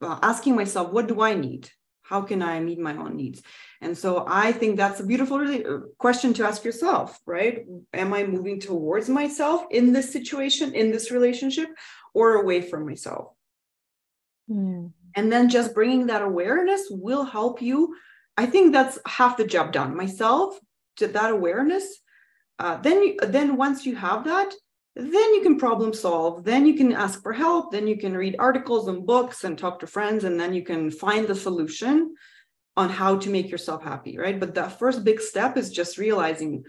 uh, 0.00 0.18
asking 0.22 0.54
myself 0.54 0.92
what 0.92 1.08
do 1.08 1.20
i 1.20 1.34
need 1.34 1.68
how 2.08 2.20
can 2.22 2.42
i 2.42 2.58
meet 2.60 2.78
my 2.78 2.96
own 2.96 3.16
needs 3.16 3.42
and 3.80 3.96
so 3.96 4.24
i 4.28 4.52
think 4.52 4.76
that's 4.76 5.00
a 5.00 5.06
beautiful 5.06 5.38
really, 5.38 5.64
uh, 5.64 5.78
question 5.98 6.32
to 6.32 6.44
ask 6.44 6.64
yourself 6.64 7.20
right 7.26 7.64
am 7.92 8.12
i 8.12 8.24
moving 8.24 8.60
towards 8.60 9.08
myself 9.08 9.64
in 9.70 9.92
this 9.92 10.12
situation 10.12 10.74
in 10.74 10.90
this 10.90 11.10
relationship 11.10 11.68
or 12.14 12.34
away 12.34 12.60
from 12.60 12.86
myself 12.86 13.32
mm. 14.50 14.90
and 15.14 15.32
then 15.32 15.48
just 15.48 15.74
bringing 15.74 16.06
that 16.06 16.22
awareness 16.22 16.82
will 16.90 17.24
help 17.24 17.60
you 17.60 17.94
I 18.36 18.46
think 18.46 18.72
that's 18.72 18.98
half 19.06 19.36
the 19.36 19.46
job 19.46 19.72
done. 19.72 19.96
Myself, 19.96 20.58
to 20.96 21.06
that 21.08 21.30
awareness. 21.30 22.00
Uh, 22.58 22.76
then, 22.78 23.02
you, 23.02 23.16
then 23.22 23.56
once 23.56 23.84
you 23.84 23.96
have 23.96 24.24
that, 24.24 24.52
then 24.96 25.34
you 25.34 25.42
can 25.42 25.58
problem 25.58 25.92
solve. 25.92 26.42
Then 26.42 26.64
you 26.64 26.74
can 26.74 26.92
ask 26.92 27.22
for 27.22 27.34
help. 27.34 27.70
Then 27.70 27.86
you 27.86 27.98
can 27.98 28.16
read 28.16 28.36
articles 28.38 28.88
and 28.88 29.06
books 29.06 29.44
and 29.44 29.58
talk 29.58 29.78
to 29.80 29.86
friends, 29.86 30.24
and 30.24 30.40
then 30.40 30.54
you 30.54 30.64
can 30.64 30.90
find 30.90 31.28
the 31.28 31.34
solution 31.34 32.14
on 32.78 32.88
how 32.88 33.16
to 33.18 33.28
make 33.28 33.50
yourself 33.50 33.82
happy, 33.82 34.16
right? 34.16 34.40
But 34.40 34.54
that 34.54 34.78
first 34.78 35.04
big 35.04 35.20
step 35.20 35.58
is 35.58 35.70
just 35.70 35.98
realizing 35.98 36.64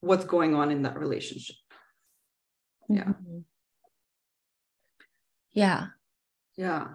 what's 0.00 0.24
going 0.24 0.54
on 0.54 0.70
in 0.70 0.82
that 0.82 0.96
relationship. 0.96 1.56
Yeah. 2.88 3.04
Mm-hmm. 3.04 3.38
Yeah. 5.52 5.86
Yeah. 6.56 6.86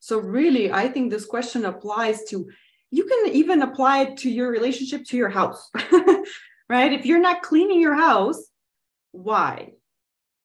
So, 0.00 0.18
really, 0.18 0.72
I 0.72 0.88
think 0.88 1.10
this 1.10 1.24
question 1.24 1.64
applies 1.66 2.24
to, 2.24 2.48
you 2.90 3.04
can 3.04 3.32
even 3.32 3.62
apply 3.62 4.02
it 4.02 4.16
to 4.18 4.30
your 4.30 4.50
relationship 4.50 5.04
to 5.06 5.16
your 5.16 5.28
house, 5.28 5.70
right? 6.68 6.92
If 6.92 7.06
you're 7.06 7.20
not 7.20 7.42
cleaning 7.42 7.80
your 7.80 7.94
house, 7.94 8.50
why? 9.14 9.72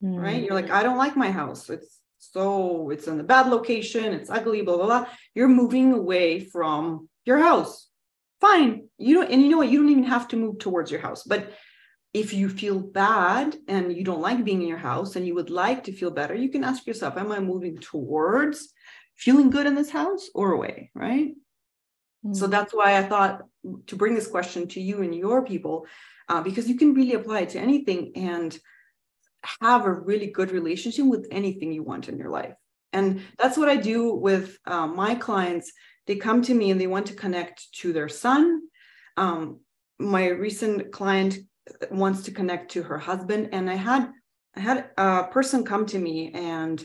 Mm. 0.03 0.21
Right? 0.21 0.43
You're 0.43 0.53
like, 0.53 0.69
I 0.69 0.83
don't 0.83 0.97
like 0.97 1.17
my 1.17 1.31
house. 1.31 1.69
It's 1.69 1.99
so, 2.19 2.89
it's 2.89 3.07
in 3.07 3.19
a 3.19 3.23
bad 3.23 3.47
location, 3.47 4.13
it's 4.13 4.29
ugly, 4.29 4.61
blah, 4.61 4.77
blah, 4.77 4.85
blah. 4.85 5.05
You're 5.33 5.47
moving 5.47 5.93
away 5.93 6.39
from 6.39 7.09
your 7.25 7.39
house. 7.39 7.87
Fine. 8.41 8.87
You 8.97 9.15
don't, 9.15 9.31
and 9.31 9.41
you 9.41 9.49
know 9.49 9.57
what? 9.57 9.69
You 9.69 9.79
don't 9.79 9.89
even 9.89 10.03
have 10.03 10.27
to 10.29 10.37
move 10.37 10.59
towards 10.59 10.91
your 10.91 11.01
house. 11.01 11.23
But 11.23 11.51
if 12.13 12.33
you 12.33 12.49
feel 12.49 12.79
bad 12.79 13.55
and 13.67 13.95
you 13.95 14.03
don't 14.03 14.21
like 14.21 14.43
being 14.43 14.61
in 14.61 14.67
your 14.67 14.77
house 14.77 15.15
and 15.15 15.27
you 15.27 15.35
would 15.35 15.49
like 15.49 15.83
to 15.85 15.93
feel 15.93 16.11
better, 16.11 16.33
you 16.33 16.49
can 16.49 16.63
ask 16.63 16.85
yourself, 16.87 17.17
Am 17.17 17.31
I 17.31 17.39
moving 17.39 17.77
towards 17.77 18.73
feeling 19.15 19.49
good 19.49 19.67
in 19.67 19.75
this 19.75 19.89
house 19.89 20.29
or 20.33 20.53
away, 20.53 20.91
right? 20.93 21.33
Mm. 22.25 22.35
So 22.35 22.47
that's 22.47 22.73
why 22.73 22.97
I 22.97 23.03
thought 23.03 23.43
to 23.87 23.95
bring 23.95 24.15
this 24.15 24.27
question 24.27 24.67
to 24.69 24.81
you 24.81 25.01
and 25.01 25.13
your 25.13 25.45
people, 25.45 25.85
uh, 26.29 26.41
because 26.41 26.69
you 26.69 26.75
can 26.75 26.93
really 26.93 27.15
apply 27.15 27.41
it 27.41 27.49
to 27.49 27.59
anything 27.59 28.11
and 28.15 28.57
have 29.61 29.85
a 29.85 29.91
really 29.91 30.27
good 30.27 30.51
relationship 30.51 31.05
with 31.05 31.27
anything 31.31 31.71
you 31.71 31.83
want 31.83 32.07
in 32.07 32.17
your 32.17 32.29
life. 32.29 32.53
And 32.93 33.21
that's 33.37 33.57
what 33.57 33.69
I 33.69 33.75
do 33.75 34.13
with 34.13 34.57
uh, 34.65 34.87
my 34.87 35.15
clients. 35.15 35.71
They 36.07 36.15
come 36.15 36.41
to 36.43 36.53
me 36.53 36.71
and 36.71 36.79
they 36.79 36.87
want 36.87 37.07
to 37.07 37.13
connect 37.13 37.71
to 37.81 37.93
their 37.93 38.09
son. 38.09 38.61
Um, 39.17 39.59
my 39.99 40.27
recent 40.27 40.91
client 40.91 41.37
wants 41.91 42.23
to 42.23 42.31
connect 42.31 42.71
to 42.71 42.83
her 42.83 42.97
husband, 42.97 43.49
and 43.51 43.69
I 43.69 43.75
had 43.75 44.09
I 44.55 44.59
had 44.61 44.89
a 44.97 45.25
person 45.25 45.63
come 45.63 45.85
to 45.87 45.99
me 45.99 46.31
and 46.33 46.83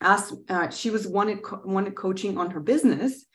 asked 0.00 0.32
uh, 0.48 0.70
she 0.70 0.90
was 0.90 1.06
wanted 1.06 1.40
wanted 1.64 1.94
coaching 1.94 2.38
on 2.38 2.50
her 2.50 2.60
business 2.60 3.26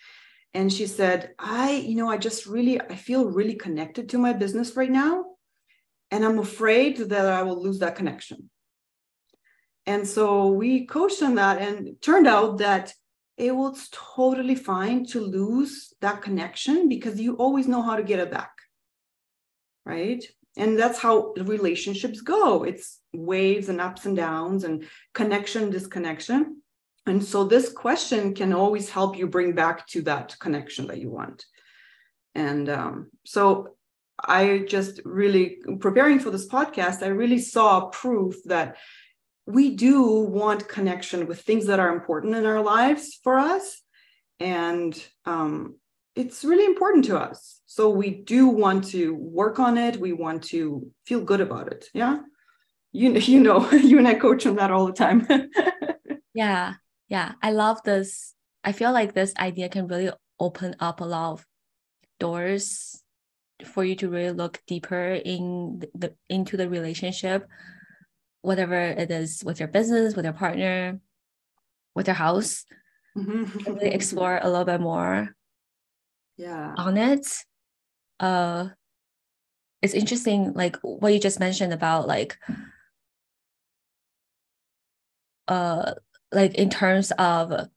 and 0.53 0.71
she 0.71 0.85
said 0.85 1.33
i 1.39 1.71
you 1.71 1.95
know 1.95 2.09
i 2.09 2.17
just 2.17 2.45
really 2.45 2.79
i 2.81 2.95
feel 2.95 3.25
really 3.25 3.55
connected 3.55 4.09
to 4.09 4.17
my 4.17 4.33
business 4.33 4.75
right 4.75 4.91
now 4.91 5.25
and 6.11 6.23
i'm 6.23 6.39
afraid 6.39 6.97
that 6.97 7.25
i 7.25 7.41
will 7.43 7.61
lose 7.61 7.79
that 7.79 7.95
connection. 7.95 8.49
And 9.85 10.07
so 10.07 10.47
we 10.47 10.85
coached 10.85 11.21
on 11.21 11.35
that 11.35 11.61
and 11.61 11.89
it 11.89 12.01
turned 12.01 12.25
out 12.25 12.59
that 12.59 12.93
it 13.35 13.53
was 13.53 13.89
totally 13.91 14.55
fine 14.55 15.05
to 15.07 15.19
lose 15.19 15.93
that 15.99 16.21
connection 16.21 16.87
because 16.87 17.19
you 17.19 17.35
always 17.35 17.67
know 17.67 17.81
how 17.81 17.97
to 17.97 18.03
get 18.03 18.19
it 18.19 18.31
back 18.31 18.53
right? 19.85 20.23
And 20.55 20.77
that's 20.77 20.99
how 20.99 21.33
relationships 21.37 22.21
go. 22.21 22.63
It's 22.63 22.99
waves 23.11 23.69
and 23.69 23.81
ups 23.81 24.05
and 24.05 24.15
downs 24.15 24.63
and 24.63 24.87
connection 25.13 25.69
disconnection 25.71 26.61
and 27.05 27.23
so 27.23 27.43
this 27.43 27.71
question 27.71 28.33
can 28.33 28.53
always 28.53 28.89
help 28.89 29.17
you 29.17 29.27
bring 29.27 29.53
back 29.53 29.85
to 29.87 30.01
that 30.01 30.35
connection 30.39 30.87
that 30.87 30.99
you 30.99 31.09
want 31.09 31.45
and 32.35 32.69
um, 32.69 33.09
so 33.25 33.75
i 34.23 34.65
just 34.67 35.01
really 35.05 35.57
preparing 35.79 36.19
for 36.19 36.29
this 36.29 36.47
podcast 36.47 37.03
i 37.03 37.07
really 37.07 37.39
saw 37.39 37.89
proof 37.89 38.35
that 38.45 38.77
we 39.45 39.75
do 39.75 40.03
want 40.03 40.67
connection 40.69 41.27
with 41.27 41.41
things 41.41 41.65
that 41.65 41.79
are 41.79 41.93
important 41.93 42.35
in 42.35 42.45
our 42.45 42.61
lives 42.61 43.19
for 43.23 43.37
us 43.37 43.81
and 44.39 45.01
um, 45.25 45.75
it's 46.15 46.43
really 46.43 46.65
important 46.65 47.05
to 47.05 47.17
us. 47.17 47.61
So 47.65 47.89
we 47.89 48.09
do 48.09 48.47
want 48.47 48.85
to 48.89 49.15
work 49.15 49.59
on 49.59 49.77
it. 49.77 49.97
We 49.97 50.13
want 50.13 50.43
to 50.45 50.91
feel 51.05 51.21
good 51.21 51.41
about 51.41 51.71
it. 51.71 51.85
Yeah. 51.93 52.19
You, 52.91 53.13
you 53.13 53.39
know, 53.39 53.69
you 53.71 53.97
and 53.97 54.07
I 54.07 54.15
coach 54.15 54.45
on 54.45 54.55
that 54.57 54.71
all 54.71 54.85
the 54.85 54.93
time. 54.93 55.27
yeah. 56.33 56.73
Yeah. 57.09 57.33
I 57.41 57.51
love 57.51 57.83
this. 57.83 58.33
I 58.63 58.71
feel 58.71 58.91
like 58.91 59.13
this 59.13 59.33
idea 59.37 59.69
can 59.69 59.87
really 59.87 60.11
open 60.39 60.75
up 60.79 61.01
a 61.01 61.05
lot 61.05 61.33
of 61.33 61.45
doors 62.19 63.01
for 63.65 63.83
you 63.83 63.95
to 63.95 64.09
really 64.09 64.31
look 64.31 64.61
deeper 64.67 65.13
in 65.13 65.83
the, 65.93 66.13
into 66.29 66.57
the 66.57 66.69
relationship, 66.69 67.47
whatever 68.41 68.75
it 68.75 69.11
is 69.11 69.43
with 69.45 69.59
your 69.59 69.67
business, 69.69 70.15
with 70.15 70.25
your 70.25 70.33
partner, 70.33 70.99
with 71.95 72.07
your 72.07 72.15
house. 72.15 72.65
Mm-hmm. 73.15 73.73
really 73.73 73.93
explore 73.93 74.39
a 74.41 74.49
little 74.49 74.65
bit 74.65 74.81
more 74.81 75.35
yeah 76.35 76.73
on 76.77 76.97
it 76.97 77.27
uh 78.19 78.69
it's 79.83 79.93
interesting 79.93 80.53
like 80.53 80.77
what 80.81 81.13
you 81.13 81.19
just 81.19 81.39
mentioned 81.39 81.73
about 81.73 82.07
like 82.07 82.39
uh 85.47 85.93
like 86.33 86.55
in 86.55 86.69
terms 86.69 87.11
of 87.17 87.67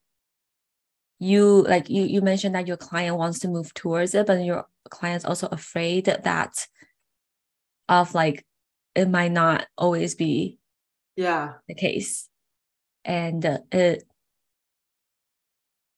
you 1.18 1.62
like 1.62 1.88
you 1.88 2.02
you 2.04 2.20
mentioned 2.20 2.54
that 2.54 2.66
your 2.66 2.76
client 2.76 3.16
wants 3.16 3.38
to 3.40 3.48
move 3.48 3.72
towards 3.74 4.14
it, 4.14 4.26
but 4.26 4.44
your 4.44 4.66
client's 4.90 5.24
also 5.24 5.46
afraid 5.48 6.04
that 6.04 6.66
of 7.88 8.14
like 8.14 8.44
it 8.94 9.08
might 9.08 9.32
not 9.32 9.66
always 9.76 10.14
be 10.14 10.58
yeah. 11.16 11.54
the 11.68 11.74
case. 11.74 12.28
And 13.04 13.44
it 13.70 14.02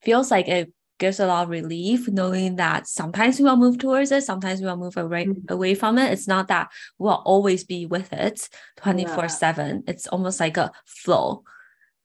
feels 0.03 0.31
like 0.31 0.49
it 0.49 0.73
gives 0.99 1.21
a 1.21 1.27
lot 1.27 1.45
of 1.45 1.49
relief 1.49 2.09
knowing 2.09 2.57
that 2.57 2.87
sometimes 2.87 3.39
we 3.39 3.45
will 3.45 3.57
move 3.57 3.79
towards 3.79 4.11
it 4.11 4.25
sometimes 4.25 4.61
we 4.61 4.67
will 4.67 4.77
move 4.77 4.97
away 4.97 5.27
mm-hmm. 5.27 5.53
away 5.53 5.75
from 5.75 5.97
it. 5.97 6.13
It's 6.13 6.29
not 6.29 6.49
that 6.49 6.71
we'll 6.99 7.23
always 7.25 7.65
be 7.65 7.87
with 7.87 8.13
it 8.13 8.49
24 8.79 9.17
yeah. 9.17 9.27
7 9.29 9.85
it's 9.87 10.09
almost 10.09 10.41
like 10.41 10.57
a 10.57 10.73
flow 10.85 11.45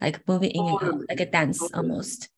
like 0.04 0.28
moving 0.28 0.52
in 0.52 0.68
and 0.68 0.84
out 0.84 1.02
like 1.10 1.20
a 1.20 1.26
dance 1.26 1.60
totally. 1.60 1.90
almost. 1.90 2.30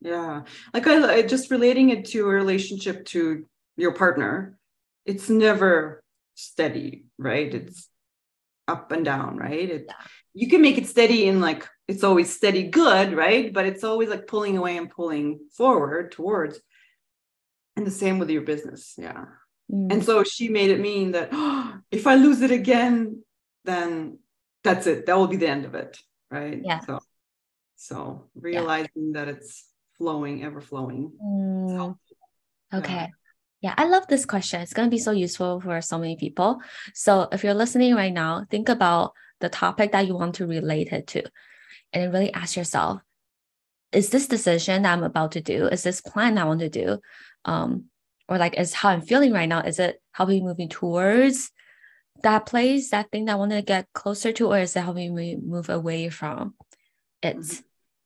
Yeah. 0.00 0.42
Like 0.74 0.86
I, 0.86 1.14
I 1.14 1.22
just 1.22 1.50
relating 1.50 1.90
it 1.90 2.06
to 2.06 2.22
a 2.22 2.32
relationship 2.32 3.04
to 3.06 3.46
your 3.76 3.92
partner 3.92 4.58
it's 5.04 5.28
never 5.28 6.04
steady 6.34 7.06
right? 7.18 7.52
It's 7.52 7.88
up 8.68 8.92
and 8.92 9.04
down 9.04 9.36
right? 9.36 9.70
It, 9.70 9.84
yeah. 9.88 9.94
you 10.34 10.48
can 10.48 10.62
make 10.62 10.78
it 10.78 10.86
steady 10.86 11.26
in 11.26 11.40
like 11.40 11.68
it's 11.88 12.04
always 12.04 12.34
steady 12.34 12.64
good 12.64 13.14
right? 13.14 13.52
But 13.52 13.66
it's 13.66 13.84
always 13.84 14.08
like 14.08 14.26
pulling 14.26 14.58
away 14.58 14.76
and 14.76 14.90
pulling 14.90 15.40
forward 15.56 16.12
towards 16.12 16.60
and 17.76 17.86
the 17.86 17.90
same 17.90 18.18
with 18.18 18.30
your 18.30 18.42
business 18.42 18.94
yeah. 18.98 19.24
Mm. 19.72 19.92
and 19.92 20.04
so 20.04 20.24
she 20.24 20.48
made 20.48 20.70
it 20.70 20.80
mean 20.80 21.12
that 21.12 21.30
oh, 21.32 21.78
if 21.90 22.06
i 22.06 22.16
lose 22.16 22.42
it 22.42 22.50
again 22.50 23.22
then 23.64 24.18
that's 24.64 24.86
it. 24.86 25.06
That 25.06 25.16
will 25.16 25.28
be 25.28 25.36
the 25.36 25.48
end 25.48 25.64
of 25.64 25.74
it 25.74 25.98
right? 26.30 26.60
Yeah. 26.64 26.80
So 26.80 27.00
so 27.82 28.28
realizing 28.34 29.12
yeah. 29.12 29.24
that 29.24 29.28
it's 29.28 29.64
flowing 29.98 30.44
ever 30.44 30.60
flowing 30.60 31.12
mm. 31.22 31.68
so, 31.70 31.98
okay 32.74 33.08
yeah. 33.62 33.74
I 33.76 33.84
love 33.84 34.08
this 34.08 34.26
question. 34.26 34.60
It's 34.60 34.72
going 34.72 34.90
to 34.90 34.90
be 34.90 34.98
so 34.98 35.12
useful 35.12 35.60
for 35.60 35.80
so 35.80 35.96
many 35.96 36.16
people. 36.16 36.60
So, 36.94 37.28
if 37.30 37.44
you're 37.44 37.54
listening 37.54 37.94
right 37.94 38.12
now, 38.12 38.44
think 38.50 38.68
about 38.68 39.12
the 39.38 39.48
topic 39.48 39.92
that 39.92 40.08
you 40.08 40.16
want 40.16 40.34
to 40.36 40.48
relate 40.48 40.88
it 40.88 41.06
to 41.08 41.22
and 41.92 42.12
really 42.12 42.32
ask 42.34 42.56
yourself 42.56 43.00
is 43.92 44.08
this 44.08 44.26
decision 44.26 44.82
that 44.82 44.92
I'm 44.92 45.04
about 45.04 45.32
to 45.32 45.40
do, 45.40 45.66
is 45.66 45.82
this 45.82 46.00
plan 46.00 46.38
I 46.38 46.44
want 46.44 46.60
to 46.60 46.70
do, 46.70 46.98
um, 47.44 47.84
or 48.28 48.38
like 48.38 48.58
is 48.58 48.72
how 48.72 48.88
I'm 48.88 49.02
feeling 49.02 49.32
right 49.32 49.48
now, 49.48 49.60
is 49.60 49.78
it 49.78 50.00
helping 50.12 50.40
me 50.40 50.48
moving 50.48 50.68
towards 50.68 51.50
that 52.22 52.46
place, 52.46 52.90
that 52.90 53.10
thing 53.10 53.26
that 53.26 53.32
I 53.32 53.36
want 53.36 53.52
to 53.52 53.62
get 53.62 53.92
closer 53.92 54.32
to, 54.32 54.48
or 54.48 54.58
is 54.58 54.74
it 54.74 54.80
helping 54.80 55.14
me 55.14 55.36
move 55.36 55.68
away 55.68 56.08
from 56.08 56.54
it? 57.22 57.36
Mm-hmm. 57.36 57.60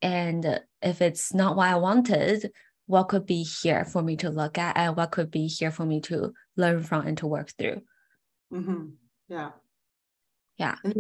And 0.07 0.61
if 0.83 1.03
it's 1.03 1.35
not 1.35 1.57
what 1.57 1.69
I 1.69 1.77
wanted, 1.77 2.53
what 2.87 3.09
could 3.09 3.27
be 3.27 3.43
here 3.43 3.85
for 3.85 4.03
me 4.03 4.17
to 4.19 4.31
look 4.31 4.57
at 4.57 4.77
and 4.77 4.97
what 4.97 5.11
could 5.11 5.31
be 5.31 5.49
here 5.49 5.73
for 5.73 5.85
me 5.85 6.01
to 6.03 6.33
learn 6.57 6.85
from 6.85 7.07
and 7.07 7.19
to 7.19 7.27
work 7.27 7.51
through? 7.59 7.83
Mm-hmm. 8.53 8.91
yeah. 9.29 9.51
Yeah. 10.59 10.77
And 10.85 10.95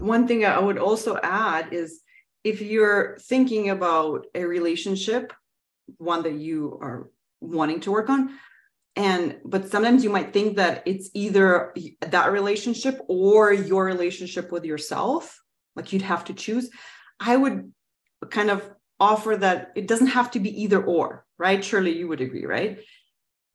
one 0.00 0.26
thing 0.26 0.44
i 0.44 0.58
would 0.58 0.78
also 0.78 1.18
add 1.22 1.72
is 1.72 2.02
if 2.44 2.60
you're 2.60 3.18
thinking 3.22 3.70
about 3.70 4.26
a 4.34 4.44
relationship 4.44 5.32
one 5.98 6.22
that 6.22 6.34
you 6.34 6.78
are 6.80 7.10
wanting 7.40 7.80
to 7.80 7.90
work 7.90 8.08
on 8.08 8.30
and 8.96 9.38
but 9.44 9.70
sometimes 9.70 10.02
you 10.02 10.10
might 10.10 10.32
think 10.32 10.56
that 10.56 10.82
it's 10.86 11.10
either 11.14 11.74
that 12.00 12.32
relationship 12.32 13.00
or 13.08 13.52
your 13.52 13.84
relationship 13.84 14.50
with 14.52 14.64
yourself 14.64 15.40
like 15.76 15.92
you'd 15.92 16.02
have 16.02 16.24
to 16.24 16.34
choose 16.34 16.70
i 17.18 17.36
would 17.36 17.72
kind 18.28 18.50
of 18.50 18.68
offer 18.98 19.36
that 19.36 19.72
it 19.74 19.88
doesn't 19.88 20.08
have 20.08 20.30
to 20.32 20.40
be 20.40 20.62
either 20.62 20.82
or 20.82 21.24
right? 21.38 21.64
Surely 21.64 21.96
you 21.96 22.08
would 22.08 22.20
agree 22.20 22.44
right? 22.44 22.78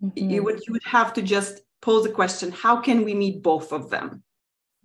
Mm-hmm. 0.04 0.30
you 0.30 0.44
would 0.44 0.60
you 0.68 0.74
would 0.74 0.84
have 0.84 1.14
to 1.14 1.22
just 1.22 1.62
pose 1.82 2.06
a 2.06 2.12
question 2.12 2.52
how 2.52 2.82
can 2.82 3.06
we 3.06 3.14
meet 3.14 3.42
both 3.42 3.72
of 3.72 3.90
them? 3.90 4.24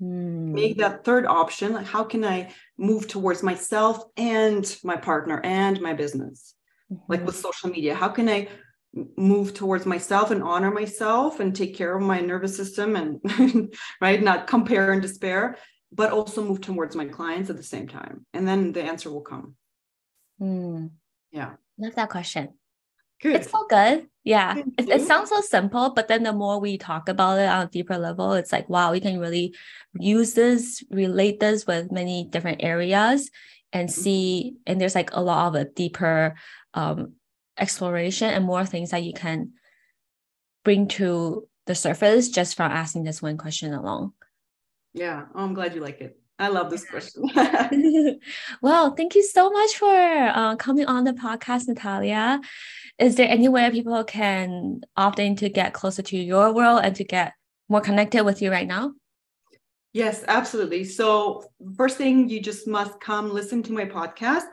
Mm. 0.01 0.53
make 0.53 0.79
that 0.79 1.05
third 1.05 1.27
option 1.27 1.75
like 1.75 1.85
how 1.85 2.05
can 2.05 2.25
i 2.25 2.51
move 2.79 3.07
towards 3.07 3.43
myself 3.43 4.03
and 4.17 4.79
my 4.83 4.97
partner 4.97 5.43
and 5.45 5.79
my 5.83 5.93
business? 5.93 6.55
Mm-hmm. 6.91 7.13
like 7.13 7.27
with 7.27 7.37
social 7.37 7.69
media 7.69 7.95
how 7.95 8.09
can 8.09 8.29
i 8.29 8.49
move 9.17 9.53
towards 9.53 9.87
myself 9.87 10.31
and 10.31 10.43
honor 10.43 10.71
myself 10.71 11.41
and 11.41 11.55
take 11.55 11.77
care 11.77 11.97
of 11.97 12.03
my 12.03 12.21
nervous 12.21 12.57
system 12.57 12.97
and 12.97 13.75
right? 14.01 14.23
Not 14.23 14.47
compare 14.47 14.93
and 14.93 15.03
despair 15.03 15.57
but 15.93 16.13
also 16.13 16.45
move 16.45 16.61
towards 16.61 16.95
my 16.95 17.05
clients 17.05 17.51
at 17.51 17.57
the 17.57 17.63
same 17.65 17.89
time. 17.89 18.25
And 18.33 18.47
then 18.47 18.73
the 18.73 18.83
answer 18.83 19.11
will 19.11 19.23
come 19.23 19.57
Mm. 20.41 20.91
Yeah. 21.31 21.55
Love 21.79 21.95
that 21.95 22.11
question. 22.11 22.51
Good. 23.21 23.37
It's 23.37 23.51
so 23.51 23.67
good. 23.69 24.07
Yeah. 24.25 24.57
It, 24.79 24.89
it, 24.89 25.03
sounds 25.03 25.29
so 25.29 25.41
simple, 25.43 25.91
but 25.91 26.09
then 26.09 26.23
the 26.23 26.33
more 26.33 26.59
we 26.59 26.79
talk 26.79 27.09
about 27.09 27.39
it 27.39 27.49
on 27.49 27.67
a 27.67 27.71
deeper 27.71 27.99
level, 27.99 28.33
it's 28.33 28.53
like, 28.53 28.69
wow, 28.69 28.93
we 28.93 29.01
can 29.01 29.19
really 29.19 29.55
use 29.99 30.35
this, 30.35 30.83
relate 30.91 31.41
this 31.41 31.67
with 31.67 31.93
many 31.93 32.25
different 32.25 32.63
areas 32.63 33.31
and 33.73 33.89
mm-hmm. 33.89 34.01
see. 34.01 34.55
And 34.67 34.81
there's 34.81 34.95
like 34.95 35.11
a 35.13 35.23
lot 35.23 35.49
of 35.49 35.55
a 35.55 35.65
deeper 35.65 36.35
um, 36.75 37.15
exploration 37.59 38.31
and 38.31 38.45
more 38.45 38.65
things 38.65 38.91
that 38.91 39.03
you 39.03 39.13
can 39.13 39.53
bring 40.65 40.89
to 40.89 41.47
the 41.67 41.75
surface 41.75 42.29
just 42.29 42.57
from 42.57 42.73
asking 42.73 43.05
this 43.05 43.23
one 43.23 43.37
question 43.37 43.75
alone. 43.75 44.13
Yeah. 44.93 45.27
Oh, 45.35 45.45
I'm 45.45 45.55
glad 45.55 45.75
you 45.75 45.81
like 45.81 46.01
it. 46.01 46.20
I 46.41 46.49
love 46.49 46.71
this 46.71 46.87
question. 46.87 47.25
well, 48.63 48.95
thank 48.97 49.15
you 49.15 49.23
so 49.23 49.51
much 49.51 49.77
for 49.77 49.95
uh, 49.95 50.57
coming 50.57 50.87
on 50.87 51.05
the 51.05 51.13
podcast, 51.13 51.69
Natalia. 51.69 52.41
Is 52.99 53.17
there 53.17 53.29
anywhere 53.29 53.71
people 53.71 54.03
can 54.05 54.81
opt 54.97 55.19
in 55.19 55.37
to 55.37 55.51
get 55.51 55.75
closer 55.75 56.01
to 56.01 56.17
your 56.17 56.53
world 56.55 56.81
and 56.83 56.97
to 56.97 57.05
get 57.05 57.35
more 57.69 57.83
connected 57.83 58.25
with 58.25 58.41
you 58.41 58.51
right 58.51 58.67
now? 58.67 58.95
Yes, 59.93 60.25
absolutely. 60.29 60.85
So, 60.85 61.45
first 61.77 61.99
thing, 61.99 62.31
you 62.31 62.41
just 62.41 62.67
must 62.67 62.99
come 63.01 63.31
listen 63.31 63.63
to 63.65 63.73
my 63.73 63.85
podcast. 63.85 64.45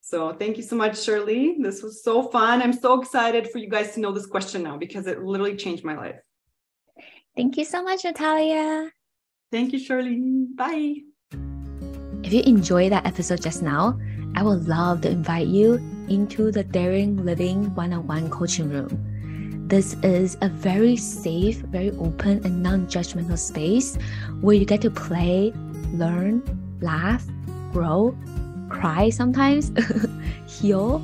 So 0.00 0.32
thank 0.32 0.56
you 0.56 0.64
so 0.64 0.74
much, 0.74 1.00
Shirley. 1.00 1.58
This 1.60 1.80
was 1.80 2.02
so 2.02 2.28
fun. 2.28 2.60
I'm 2.60 2.72
so 2.72 3.00
excited 3.00 3.48
for 3.52 3.58
you 3.58 3.68
guys 3.68 3.94
to 3.94 4.00
know 4.00 4.10
this 4.10 4.26
question 4.26 4.64
now 4.64 4.76
because 4.76 5.06
it 5.06 5.22
literally 5.22 5.54
changed 5.54 5.84
my 5.84 5.96
life. 5.96 6.16
Thank 7.36 7.56
you 7.56 7.64
so 7.64 7.84
much, 7.84 8.02
Natalia. 8.02 8.90
Thank 9.52 9.72
you, 9.72 9.78
Shirley. 9.78 10.48
Bye. 10.56 11.02
If 12.24 12.32
you 12.32 12.42
enjoyed 12.42 12.90
that 12.90 13.06
episode 13.06 13.42
just 13.42 13.62
now, 13.62 13.96
I 14.34 14.42
would 14.42 14.66
love 14.66 15.02
to 15.02 15.10
invite 15.10 15.46
you 15.46 15.78
into 16.10 16.50
the 16.50 16.64
Daring 16.64 17.24
Living 17.24 17.74
one 17.74 17.92
on 17.92 18.06
one 18.06 18.28
coaching 18.28 18.68
room. 18.68 19.66
This 19.68 19.94
is 20.02 20.36
a 20.42 20.48
very 20.48 20.96
safe, 20.96 21.58
very 21.58 21.92
open, 21.92 22.44
and 22.44 22.62
non 22.62 22.86
judgmental 22.88 23.38
space 23.38 23.96
where 24.40 24.56
you 24.56 24.66
get 24.66 24.82
to 24.82 24.90
play, 24.90 25.52
learn, 25.92 26.42
laugh, 26.80 27.24
grow, 27.72 28.18
cry 28.68 29.10
sometimes, 29.10 29.70
heal, 30.46 31.02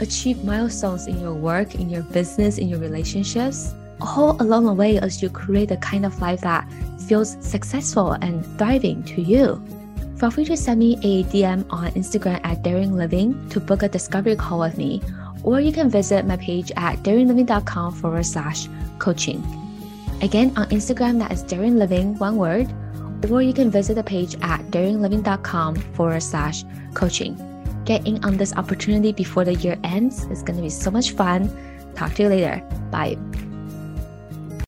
achieve 0.00 0.44
milestones 0.44 1.06
in 1.06 1.18
your 1.18 1.34
work, 1.34 1.74
in 1.76 1.88
your 1.88 2.02
business, 2.02 2.58
in 2.58 2.68
your 2.68 2.78
relationships, 2.78 3.72
all 4.00 4.36
along 4.42 4.66
the 4.66 4.74
way 4.74 4.98
as 4.98 5.22
you 5.22 5.30
create 5.30 5.70
the 5.70 5.78
kind 5.78 6.04
of 6.04 6.20
life 6.20 6.42
that 6.42 6.70
feels 7.08 7.38
successful 7.40 8.12
and 8.12 8.44
thriving 8.58 9.02
to 9.04 9.22
you. 9.22 9.62
Feel 10.18 10.30
free 10.30 10.44
to 10.44 10.56
send 10.56 10.78
me 10.78 10.96
a 11.02 11.24
DM 11.24 11.66
on 11.70 11.90
Instagram 11.92 12.40
at 12.44 12.62
Daring 12.62 12.96
Living 12.96 13.48
to 13.48 13.60
book 13.60 13.82
a 13.82 13.88
discovery 13.88 14.36
call 14.36 14.60
with 14.60 14.78
me, 14.78 15.02
or 15.42 15.60
you 15.60 15.72
can 15.72 15.90
visit 15.90 16.24
my 16.24 16.36
page 16.36 16.70
at 16.76 16.98
daringliving.com 16.98 17.92
forward 17.94 18.24
slash 18.24 18.68
coaching. 18.98 19.42
Again, 20.22 20.52
on 20.56 20.68
Instagram, 20.70 21.18
that 21.18 21.32
is 21.32 21.42
Daring 21.42 21.76
Living, 21.76 22.16
one 22.18 22.36
word, 22.36 22.72
or 23.30 23.42
you 23.42 23.52
can 23.52 23.70
visit 23.70 23.94
the 23.94 24.04
page 24.04 24.36
at 24.42 24.60
daringliving.com 24.70 25.76
forward 25.94 26.22
slash 26.22 26.64
coaching. 26.94 27.36
Get 27.84 28.06
in 28.06 28.24
on 28.24 28.36
this 28.36 28.54
opportunity 28.54 29.12
before 29.12 29.44
the 29.44 29.54
year 29.54 29.78
ends. 29.84 30.24
It's 30.24 30.42
going 30.42 30.56
to 30.56 30.62
be 30.62 30.70
so 30.70 30.90
much 30.90 31.10
fun. 31.12 31.50
Talk 31.94 32.14
to 32.14 32.22
you 32.22 32.28
later. 32.28 32.62
Bye. 32.90 33.18